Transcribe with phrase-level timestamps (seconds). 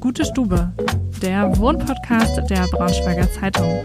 [0.00, 0.72] Gute Stube,
[1.22, 3.84] der Wohnpodcast der Braunschweiger Zeitung.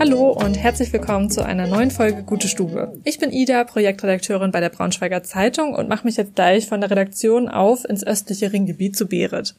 [0.00, 2.92] Hallo und herzlich willkommen zu einer neuen Folge Gute Stube.
[3.02, 6.88] Ich bin Ida, Projektredakteurin bei der Braunschweiger Zeitung und mache mich jetzt gleich von der
[6.88, 9.56] Redaktion auf ins östliche Ringgebiet zu Berit.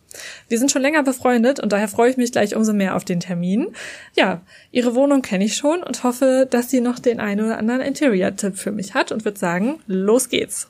[0.47, 3.19] Wir sind schon länger befreundet und daher freue ich mich gleich umso mehr auf den
[3.19, 3.67] Termin.
[4.15, 4.39] Ja,
[4.71, 8.55] ihre Wohnung kenne ich schon und hoffe, dass sie noch den einen oder anderen Interior-Tipp
[8.55, 10.69] für mich hat und würde sagen, los geht's.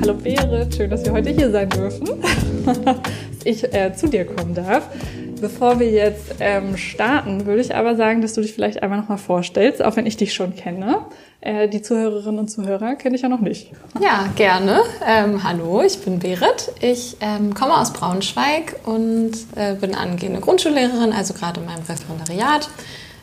[0.00, 2.08] Hallo Berit, schön, dass wir heute hier sein dürfen.
[3.44, 4.88] ich äh, zu dir kommen darf.
[5.42, 9.18] Bevor wir jetzt ähm, starten, würde ich aber sagen, dass du dich vielleicht einmal nochmal
[9.18, 10.98] vorstellst, auch wenn ich dich schon kenne.
[11.40, 13.72] Äh, die Zuhörerinnen und Zuhörer kenne ich ja noch nicht.
[14.00, 14.82] Ja, gerne.
[15.04, 16.70] Ähm, hallo, ich bin Berit.
[16.80, 22.70] Ich ähm, komme aus Braunschweig und äh, bin angehende Grundschullehrerin, also gerade in meinem Referendariat.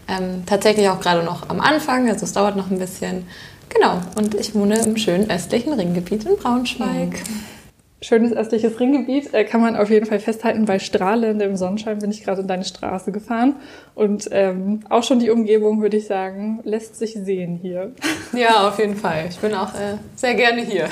[0.09, 3.27] Ähm, tatsächlich auch gerade noch am Anfang, also es dauert noch ein bisschen.
[3.69, 7.11] Genau, und ich wohne im schönen östlichen Ringgebiet in Braunschweig.
[7.11, 7.58] Mhm
[8.01, 9.33] schönes östliches Ringgebiet.
[9.33, 10.65] Äh, kann man auf jeden Fall festhalten.
[10.65, 13.55] Bei strahlendem Sonnenschein bin ich gerade in deine Straße gefahren.
[13.95, 17.91] Und ähm, auch schon die Umgebung, würde ich sagen, lässt sich sehen hier.
[18.31, 19.25] Ja, auf jeden Fall.
[19.27, 20.87] Ich bin auch äh, sehr gerne hier.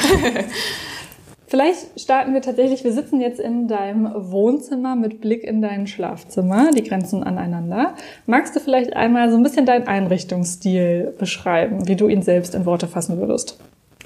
[1.50, 6.72] Vielleicht starten wir tatsächlich, wir sitzen jetzt in deinem Wohnzimmer mit Blick in dein Schlafzimmer,
[6.72, 7.95] die Grenzen aneinander.
[8.25, 12.66] Magst du vielleicht einmal so ein bisschen deinen Einrichtungsstil beschreiben, wie du ihn selbst in
[12.66, 13.59] Worte fassen würdest?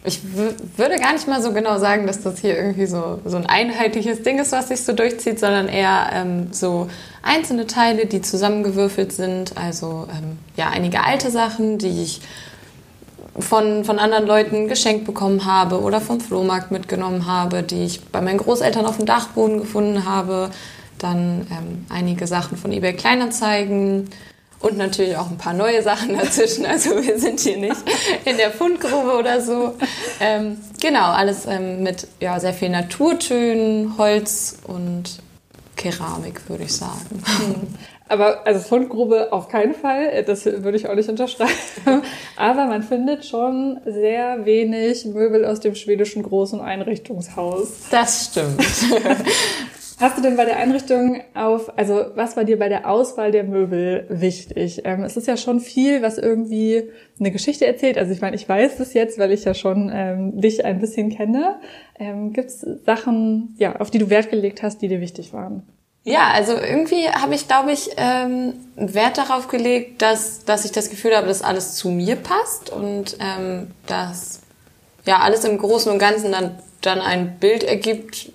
[0.03, 3.45] Ich würde gar nicht mal so genau sagen, dass das hier irgendwie so, so ein
[3.45, 6.87] einheitliches Ding ist, was sich so durchzieht, sondern eher ähm, so
[7.21, 9.57] einzelne Teile, die zusammengewürfelt sind.
[9.57, 12.21] Also ähm, ja, einige alte Sachen, die ich
[13.37, 18.21] von, von anderen Leuten geschenkt bekommen habe oder vom Flohmarkt mitgenommen habe, die ich bei
[18.21, 20.49] meinen Großeltern auf dem Dachboden gefunden habe.
[20.97, 24.09] Dann ähm, einige Sachen von eBay Kleinanzeigen
[24.61, 26.65] und natürlich auch ein paar neue Sachen dazwischen.
[26.65, 27.77] Also wir sind hier nicht
[28.25, 29.75] in der Fundgrube oder so.
[30.19, 35.21] Ähm, genau, alles ähm, mit ja, sehr viel Naturtönen, Holz und
[35.75, 37.23] Keramik, würde ich sagen.
[38.07, 41.53] Aber also Fundgrube auf keinen Fall, das würde ich auch nicht unterschreiben.
[42.35, 47.69] Aber man findet schon sehr wenig Möbel aus dem schwedischen großen Einrichtungshaus.
[47.89, 48.61] Das stimmt.
[50.01, 53.43] Hast du denn bei der Einrichtung auf, also was war dir bei der Auswahl der
[53.43, 54.81] Möbel wichtig?
[54.83, 56.89] Ähm, es ist ja schon viel, was irgendwie
[57.19, 57.99] eine Geschichte erzählt.
[57.99, 61.15] Also ich meine, ich weiß das jetzt, weil ich ja schon ähm, dich ein bisschen
[61.15, 61.59] kenne.
[61.99, 65.67] Ähm, Gibt es Sachen, ja, auf die du Wert gelegt hast, die dir wichtig waren?
[66.03, 70.89] Ja, also irgendwie habe ich, glaube ich, ähm, Wert darauf gelegt, dass, dass ich das
[70.89, 74.41] Gefühl habe, dass alles zu mir passt und ähm, dass
[75.05, 78.31] ja alles im Großen und Ganzen dann, dann ein Bild ergibt,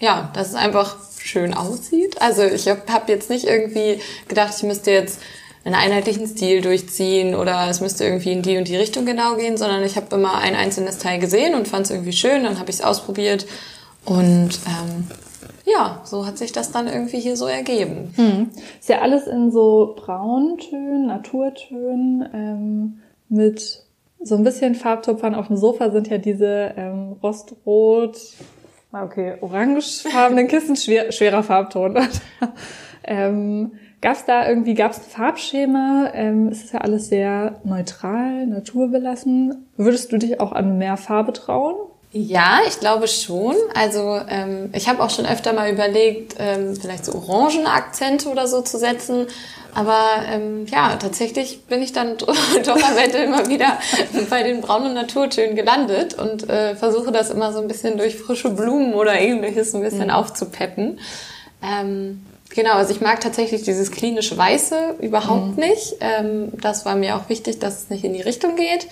[0.00, 2.20] ja, dass es einfach schön aussieht.
[2.20, 5.20] Also ich habe hab jetzt nicht irgendwie gedacht, ich müsste jetzt
[5.64, 9.58] einen einheitlichen Stil durchziehen oder es müsste irgendwie in die und die Richtung genau gehen,
[9.58, 12.70] sondern ich habe immer ein einzelnes Teil gesehen und fand es irgendwie schön, dann habe
[12.70, 13.46] ich es ausprobiert
[14.06, 15.06] und ähm,
[15.66, 18.12] ja, so hat sich das dann irgendwie hier so ergeben.
[18.16, 18.50] Hm.
[18.80, 23.84] Ist ja alles in so Brauntönen, Naturtönen ähm, mit
[24.22, 25.34] so ein bisschen Farbtupfern.
[25.34, 28.16] Auf dem Sofa sind ja diese ähm, Rostrot,
[28.92, 31.98] okay, orangefarbenen Kissen, schwer, schwerer Farbton.
[33.04, 36.10] ähm, Gab es da irgendwie, gab es ein Farbschema?
[36.14, 39.66] Ähm, es ist ja alles sehr neutral, naturbelassen.
[39.76, 41.76] Würdest du dich auch an mehr Farbe trauen?
[42.12, 43.54] Ja, ich glaube schon.
[43.74, 48.62] Also ähm, ich habe auch schon öfter mal überlegt, ähm, vielleicht so Orangenakzente oder so
[48.62, 49.26] zu setzen.
[49.74, 53.78] Aber ähm, ja, tatsächlich bin ich dann doch am Ende immer wieder
[54.28, 58.50] bei den braunen Naturtönen gelandet und äh, versuche das immer so ein bisschen durch frische
[58.50, 60.10] Blumen oder ähnliches ein bisschen mhm.
[60.10, 61.00] aufzupeppen.
[61.62, 65.64] Ähm, genau, also ich mag tatsächlich dieses klinische Weiße überhaupt mhm.
[65.64, 65.96] nicht.
[66.00, 68.88] Ähm, das war mir auch wichtig, dass es nicht in die Richtung geht.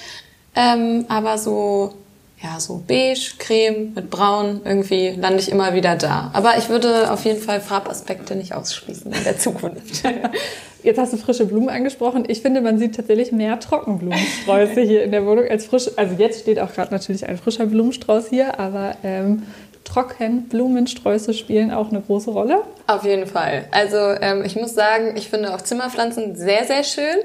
[0.54, 1.94] Ähm, aber so
[2.42, 6.30] ja, so beige, creme mit braun, irgendwie lande ich immer wieder da.
[6.34, 10.04] Aber ich würde auf jeden Fall Farbaspekte nicht ausschließen in der Zukunft.
[10.84, 12.24] Jetzt hast du frische Blumen angesprochen.
[12.28, 15.92] Ich finde, man sieht tatsächlich mehr Trockenblumensträuße hier in der Wohnung als frische.
[15.96, 19.42] Also jetzt steht auch gerade natürlich ein frischer Blumenstrauß hier, aber ähm,
[19.82, 22.62] Trockenblumensträuße spielen auch eine große Rolle.
[22.86, 23.64] Auf jeden Fall.
[23.72, 27.16] Also ähm, ich muss sagen, ich finde auch Zimmerpflanzen sehr, sehr schön.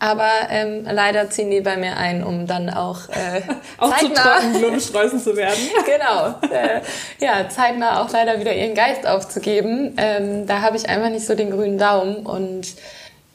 [0.00, 3.42] Aber ähm, leider ziehen die bei mir ein, um dann auch, äh,
[3.78, 5.58] auch zeitnah, zu Blumensträußen zu werden.
[5.84, 6.34] genau.
[6.52, 6.80] Äh,
[7.20, 9.94] ja, zeitnah auch leider wieder ihren Geist aufzugeben.
[9.98, 12.66] Ähm, da habe ich einfach nicht so den grünen Daumen und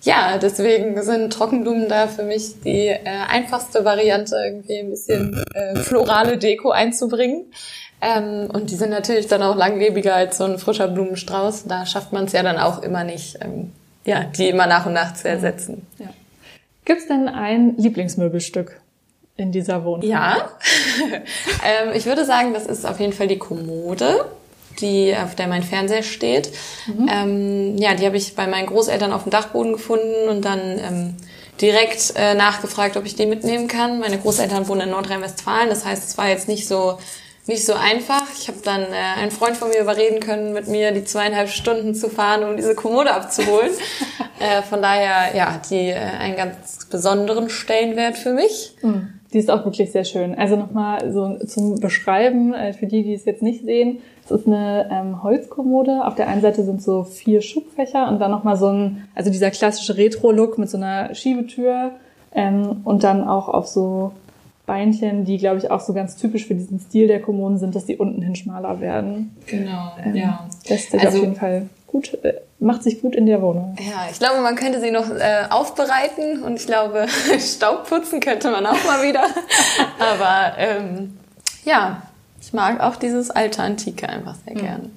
[0.01, 5.75] ja, deswegen sind Trockenblumen da für mich die äh, einfachste Variante, irgendwie ein bisschen äh,
[5.77, 7.45] florale Deko einzubringen.
[8.01, 11.65] Ähm, und die sind natürlich dann auch langlebiger als so ein frischer Blumenstrauß.
[11.65, 13.71] Da schafft man es ja dann auch immer nicht, ähm,
[14.05, 15.87] ja, die immer nach und nach zu ersetzen.
[15.97, 16.07] Ja.
[16.85, 18.79] Gibt es denn ein Lieblingsmöbelstück
[19.37, 20.07] in dieser Wohnung?
[20.07, 20.51] Ja,
[21.65, 24.25] ähm, ich würde sagen, das ist auf jeden Fall die Kommode
[24.81, 26.51] die, auf der mein Fernseher steht.
[26.87, 27.09] Mhm.
[27.11, 31.15] Ähm, ja, die habe ich bei meinen Großeltern auf dem Dachboden gefunden und dann ähm,
[31.61, 33.99] direkt äh, nachgefragt, ob ich die mitnehmen kann.
[33.99, 36.97] Meine Großeltern wohnen in Nordrhein-Westfalen, das heißt, es war jetzt nicht so
[37.47, 38.23] nicht so einfach.
[38.39, 41.93] Ich habe dann äh, einen Freund von mir überreden können, mit mir die zweieinhalb Stunden
[41.93, 43.71] zu fahren, um diese Kommode abzuholen.
[44.39, 48.75] äh, von daher, ja, die äh, einen ganz besonderen Stellenwert für mich.
[48.81, 49.09] Mhm.
[49.33, 50.33] Die ist auch wirklich sehr schön.
[50.35, 53.99] Also nochmal so zum Beschreiben, äh, für die, die es jetzt nicht sehen.
[54.23, 56.05] Es ist eine ähm, Holzkommode.
[56.05, 59.51] Auf der einen Seite sind so vier Schubfächer und dann nochmal so ein, also dieser
[59.51, 61.91] klassische Retro-Look mit so einer Schiebetür
[62.33, 64.13] ähm, und dann auch auf so
[64.65, 67.85] Beinchen, die, glaube ich, auch so ganz typisch für diesen Stil der Kommoden sind, dass
[67.85, 69.35] die unten hin schmaler werden.
[69.45, 70.47] Genau, ähm, ja.
[70.67, 73.75] Das ist also, auf jeden Fall gut, äh, macht sich gut in der Wohnung.
[73.79, 77.05] Ja, ich glaube, man könnte sie noch äh, aufbereiten und ich glaube,
[77.39, 79.23] Staub putzen könnte man auch mal wieder.
[79.99, 81.17] Aber ähm,
[81.63, 82.01] ja,
[82.41, 84.61] ich mag auch dieses alte Antike einfach sehr mhm.
[84.61, 84.91] gern.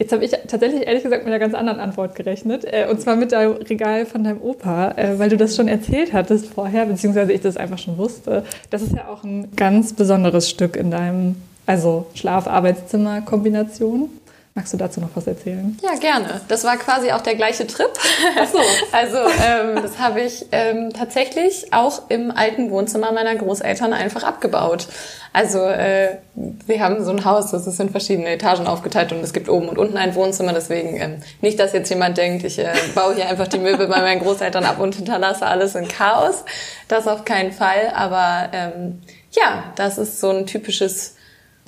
[0.00, 2.64] Jetzt habe ich tatsächlich ehrlich gesagt mit einer ganz anderen Antwort gerechnet.
[2.64, 6.14] Äh, und zwar mit dem Regal von deinem Opa, äh, weil du das schon erzählt
[6.14, 8.44] hattest vorher, beziehungsweise ich das einfach schon wusste.
[8.70, 11.36] Das ist ja auch ein ganz besonderes Stück in deinem,
[11.66, 14.08] also Schlaf-Arbeitszimmer-Kombination.
[14.54, 15.78] Magst du dazu noch was erzählen?
[15.80, 16.40] Ja, gerne.
[16.48, 17.90] Das war quasi auch der gleiche Trip.
[18.36, 18.58] Ach so.
[18.92, 24.88] also ähm, das habe ich ähm, tatsächlich auch im alten Wohnzimmer meiner Großeltern einfach abgebaut.
[25.32, 29.32] Also äh, wir haben so ein Haus, das ist in verschiedene Etagen aufgeteilt und es
[29.32, 30.52] gibt oben und unten ein Wohnzimmer.
[30.52, 34.00] Deswegen ähm, nicht, dass jetzt jemand denkt, ich äh, baue hier einfach die Möbel bei
[34.00, 36.44] meinen Großeltern ab und hinterlasse alles in Chaos.
[36.88, 37.92] Das auf keinen Fall.
[37.94, 39.00] Aber ähm,
[39.30, 41.14] ja, das ist so ein typisches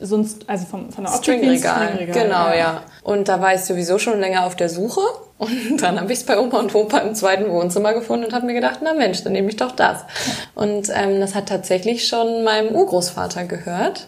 [0.01, 1.89] sonst, also vom, von der Optik Stringregal.
[1.89, 2.23] Stringregal.
[2.25, 2.57] Genau, ja.
[2.57, 2.83] ja.
[3.03, 5.01] Und da war ich sowieso schon länger auf der Suche.
[5.39, 8.47] Und dann habe ich es bei Oma und Opa im zweiten Wohnzimmer gefunden und habe
[8.47, 10.05] mir gedacht, na Mensch, dann nehme ich doch das.
[10.55, 14.07] Und ähm, das hat tatsächlich schon meinem Urgroßvater gehört,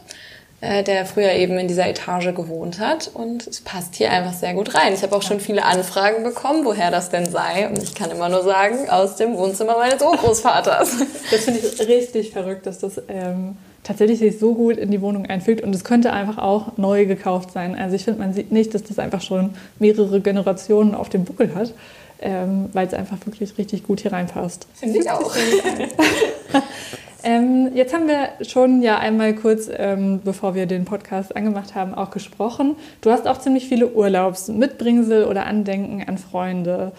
[0.61, 3.11] äh, der früher eben in dieser Etage gewohnt hat.
[3.13, 4.95] Und es passt hier einfach sehr gut rein.
[4.95, 7.69] Ich habe auch schon viele Anfragen bekommen, woher das denn sei.
[7.69, 10.97] Und ich kann immer nur sagen, aus dem Wohnzimmer meines Urgroßvaters.
[11.31, 13.01] Das finde ich richtig verrückt, dass das...
[13.09, 17.07] Ähm tatsächlich sich so gut in die Wohnung einfügt und es könnte einfach auch neu
[17.07, 17.77] gekauft sein.
[17.77, 21.55] Also ich finde, man sieht nicht, dass das einfach schon mehrere Generationen auf dem Buckel
[21.55, 21.73] hat,
[22.21, 24.67] ähm, weil es einfach wirklich richtig gut hier reinpasst.
[24.75, 25.37] Finde ich auch.
[27.25, 31.95] ähm, jetzt haben wir schon ja einmal kurz, ähm, bevor wir den Podcast angemacht haben,
[31.95, 32.77] auch gesprochen.
[33.03, 36.93] Du hast auch ziemlich viele Urlaubs, Mitbringsel oder Andenken an Freunde.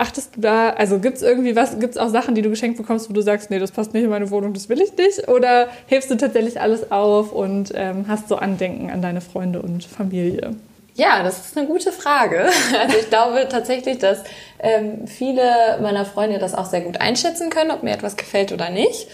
[0.00, 2.76] Achtest du da, also gibt es irgendwie was, gibt es auch Sachen, die du geschenkt
[2.76, 5.26] bekommst, wo du sagst, nee, das passt nicht in meine Wohnung, das will ich nicht?
[5.26, 9.82] Oder hebst du tatsächlich alles auf und ähm, hast so Andenken an deine Freunde und
[9.84, 10.54] Familie?
[10.94, 12.48] Ja, das ist eine gute Frage.
[12.80, 14.22] Also ich glaube tatsächlich, dass
[14.60, 18.70] ähm, viele meiner Freunde das auch sehr gut einschätzen können, ob mir etwas gefällt oder
[18.70, 19.08] nicht.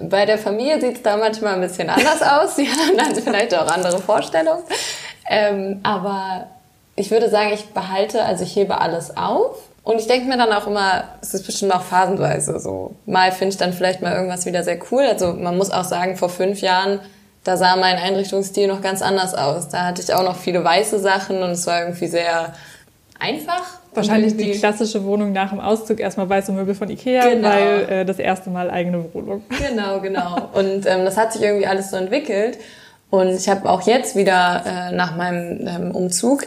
[0.00, 2.54] Bei der Familie sieht es da manchmal ein bisschen anders aus.
[2.54, 4.62] Sie haben dann vielleicht auch andere Vorstellungen.
[5.28, 6.46] Ähm, aber
[6.94, 10.52] ich würde sagen, ich behalte, also ich hebe alles auf und ich denke mir dann
[10.52, 12.94] auch immer, es ist bestimmt auch phasenweise so.
[13.06, 15.02] Mal finde ich dann vielleicht mal irgendwas wieder sehr cool.
[15.04, 17.00] Also man muss auch sagen, vor fünf Jahren,
[17.42, 19.70] da sah mein Einrichtungsstil noch ganz anders aus.
[19.70, 22.52] Da hatte ich auch noch viele weiße Sachen und es war irgendwie sehr
[23.18, 23.62] einfach.
[23.94, 27.48] Wahrscheinlich die klassische Wohnung nach dem Auszug erstmal weiße Möbel von Ikea, genau.
[27.48, 29.42] weil äh, das erste Mal eigene Wohnung.
[29.70, 30.50] Genau, genau.
[30.52, 32.58] Und ähm, das hat sich irgendwie alles so entwickelt.
[33.08, 36.46] Und ich habe auch jetzt wieder äh, nach meinem ähm, Umzug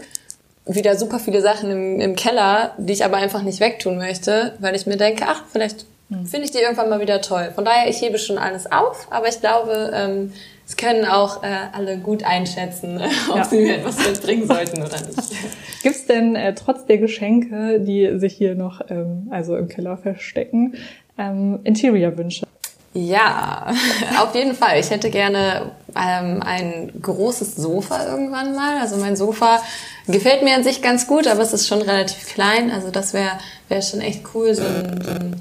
[0.65, 4.75] wieder super viele Sachen im, im Keller, die ich aber einfach nicht wegtun möchte, weil
[4.75, 6.25] ich mir denke, ach, vielleicht hm.
[6.25, 7.51] finde ich die irgendwann mal wieder toll.
[7.56, 10.34] Von daher, ich hebe schon alles auf, aber ich glaube, ähm,
[10.68, 13.44] es können auch äh, alle gut einschätzen, ob ja.
[13.44, 15.32] sie mir etwas mitbringen sollten oder nicht.
[15.84, 19.98] Gibt es denn äh, trotz der Geschenke, die sich hier noch ähm, also im Keller
[19.98, 20.75] verstecken,
[21.18, 22.46] ähm, Interior-Wünsche?
[22.94, 23.74] Ja,
[24.22, 24.80] auf jeden Fall.
[24.80, 28.80] Ich hätte gerne ähm, ein großes Sofa irgendwann mal.
[28.80, 29.62] Also mein Sofa
[30.08, 32.72] gefällt mir an sich ganz gut, aber es ist schon relativ klein.
[32.72, 33.31] Also das wäre
[33.70, 34.53] wär schon echt cool.
[34.53, 35.36] So ein, so ein,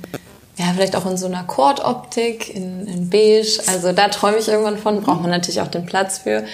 [0.57, 3.62] ja, vielleicht auch in so einer Kordoptik, in, in beige.
[3.67, 5.00] Also da träume ich irgendwann von.
[5.02, 6.45] Braucht man natürlich auch den Platz für.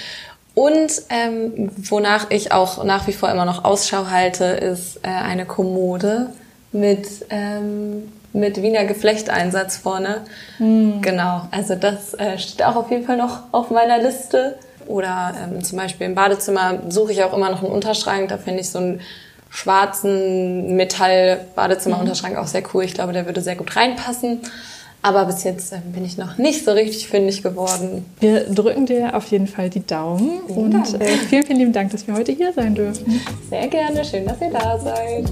[0.54, 5.44] Und ähm, wonach ich auch nach wie vor immer noch Ausschau halte, ist äh, eine
[5.44, 6.30] Kommode
[6.72, 10.22] mit ähm, mit Wiener Geflechteinsatz vorne.
[10.58, 11.00] Mhm.
[11.02, 14.58] Genau, also das äh, steht auch auf jeden Fall noch auf meiner Liste.
[14.86, 18.28] Oder ähm, zum Beispiel im Badezimmer suche ich auch immer noch einen Unterschrank.
[18.28, 19.00] Da finde ich so einen
[19.50, 22.40] schwarzen Metall-Badezimmer-Unterschrank mhm.
[22.40, 22.84] auch sehr cool.
[22.84, 24.40] Ich glaube, der würde sehr gut reinpassen.
[25.02, 28.04] Aber bis jetzt äh, bin ich noch nicht so richtig fündig geworden.
[28.18, 31.92] Wir drücken dir auf jeden Fall die Daumen vielen und äh, vielen, vielen lieben Dank,
[31.92, 33.20] dass wir heute hier sein dürfen.
[33.48, 34.04] Sehr gerne.
[34.04, 35.30] Schön, dass ihr da seid.